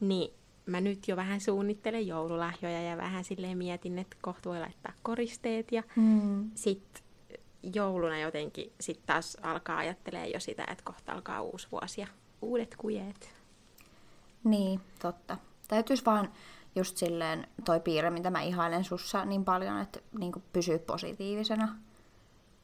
[0.08, 0.32] niin
[0.66, 5.72] mä nyt jo vähän suunnittelen joululahjoja ja vähän silleen mietin, että kohta voi laittaa koristeet
[5.72, 6.50] ja mm.
[6.54, 7.05] sitten
[7.74, 12.06] jouluna jotenkin sitten taas alkaa ajattelee jo sitä, että kohta alkaa uusi vuosi ja
[12.42, 13.34] uudet kujeet.
[14.44, 15.36] Niin, totta.
[15.68, 16.32] Täytyisi vaan
[16.76, 21.76] just silleen toi piirre, mitä mä ihailen sussa niin paljon, että niin pysyy positiivisena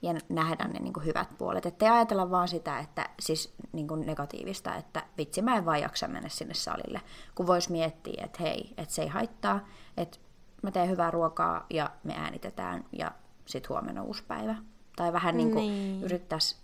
[0.02, 1.66] ja nähdä ne niin hyvät puolet.
[1.66, 6.08] Että ei ajatella vaan sitä, että siis niin negatiivista, että vitsi mä en vaan jaksa
[6.08, 7.00] mennä sinne salille.
[7.34, 10.18] Kun vois miettiä, että hei, että se ei haittaa, että
[10.62, 13.12] mä teen hyvää ruokaa ja me äänitetään ja
[13.46, 14.56] sitten huomenna uusi päivä.
[14.96, 16.02] Tai vähän niin kuin niin.
[16.04, 16.56] yrittäisi,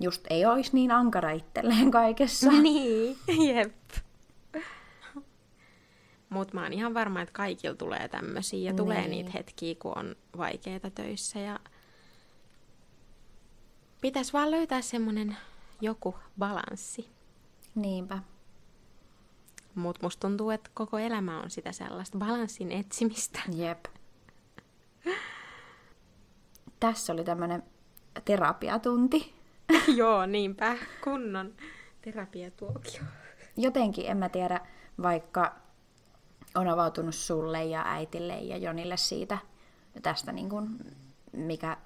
[0.00, 2.50] just ei olisi niin ankara itselleen kaikessa.
[2.62, 3.16] Niin,
[3.54, 3.74] jep.
[6.28, 8.76] Mutta mä oon ihan varma, että kaikilla tulee tämmöisiä ja niin.
[8.76, 11.60] tulee niitä hetkiä, kun on vaikeita töissä ja
[14.00, 15.36] pitäisi vaan löytää semmonen
[15.80, 17.08] joku balanssi.
[17.74, 18.18] Niinpä.
[19.74, 23.40] Mutta musta tuntuu, että koko elämä on sitä sellaista balanssin etsimistä.
[23.56, 23.84] Jep.
[26.84, 27.62] Tässä oli tämmönen
[28.24, 29.34] terapiatunti.
[29.96, 30.76] Joo, niinpä.
[31.04, 31.54] Kunnon
[32.02, 33.02] terapiatuokio.
[33.56, 34.60] Jotenkin, en mä tiedä,
[35.02, 35.54] vaikka
[36.54, 39.38] on avautunut sulle ja äitille ja Jonille siitä
[40.02, 40.78] tästä, niin kuin,
[41.32, 41.76] mikä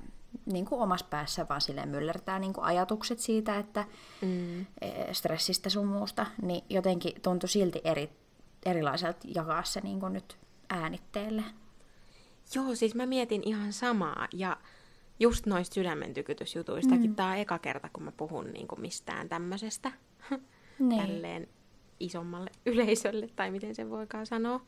[0.47, 3.85] niin kuin omassa päässä vaan silleen myllertää niin kuin ajatukset siitä, että
[4.23, 4.67] mm.
[5.13, 8.11] stressistä sun muusta, niin jotenkin tuntui silti eri,
[8.67, 10.39] erilaiselta jakaa se niin kuin nyt
[10.71, 11.43] äänitteelle.
[12.55, 14.57] Joo, siis mä mietin ihan samaa ja
[15.21, 17.11] just noista sydämen tykytysjutuistakin.
[17.11, 17.17] Mm.
[17.17, 19.93] Tämä on eka kerta, kun mä puhun niin kuin mistään tämmöisestä
[20.79, 21.03] niin.
[21.03, 21.49] tälleen
[22.01, 24.61] isommalle yleisölle, tai miten sen voikaan sanoa.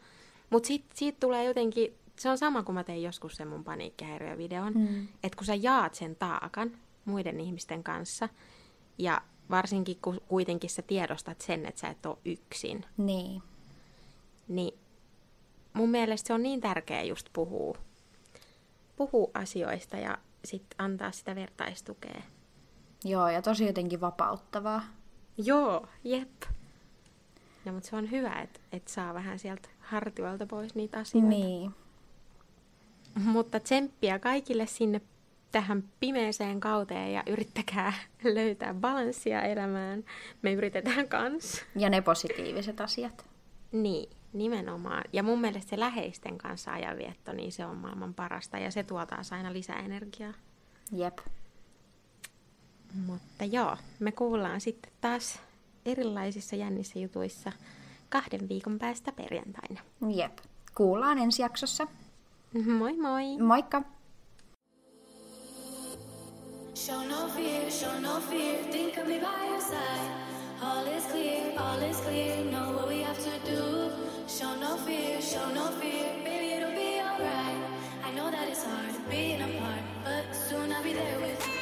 [0.51, 4.73] Mutta sit, siitä tulee jotenkin, se on sama kuin mä tein joskus sen mun paniikkihäiriövideon,
[4.73, 5.09] mm.
[5.23, 6.73] että kun sä jaat sen taakan
[7.05, 8.29] muiden ihmisten kanssa,
[8.99, 12.85] ja varsinkin kun kuitenkin sä tiedostat sen, että sä et ole yksin.
[12.97, 13.43] Niin.
[14.49, 14.79] Niin
[15.73, 17.79] mun mielestä se on niin tärkeää just puhua,
[18.97, 22.23] puhua asioista ja sitten antaa sitä vertaistukea.
[23.05, 24.83] Joo, ja tosi jotenkin vapauttavaa.
[25.37, 26.43] Joo, jep.
[27.65, 31.29] Ja, mutta se on hyvä, että et saa vähän sieltä hartioilta pois niitä asioita.
[31.29, 31.71] Niin.
[33.15, 35.01] Mutta tsemppiä kaikille sinne
[35.53, 37.93] tähän pimeeseen kauteen ja yrittäkää
[38.35, 40.05] löytää balanssia elämään.
[40.43, 41.65] Me yritetään kans.
[41.77, 43.30] Ja ne positiiviset asiat.
[43.73, 45.05] Niin, nimenomaan.
[45.13, 49.07] Ja mun mielestä se läheisten kanssa ajanvietto, niin se on maailman parasta ja se tuo
[49.07, 50.35] taas aina lisää energiaa.
[50.93, 51.19] Jep.
[53.07, 55.41] Mutta joo, me kuullaan sitten taas
[55.87, 57.53] erilaisissa jännissä jutuissa
[58.09, 59.81] kahden viikon päästä perjantaina.
[60.15, 60.39] Jep.
[60.75, 61.87] Kuullaan ensi jaksossa.
[62.79, 63.39] Moi moi!
[63.39, 63.83] Moikka!
[66.75, 70.31] Show no fear, show no fear, think of me by your side.
[70.63, 73.10] All is clear, all is clear, know what we to
[73.45, 73.91] do.
[74.27, 77.63] Show no fear, show no fear, baby it'll be alright.
[78.05, 81.60] I know that it's hard being apart, but soon I'll be there with you.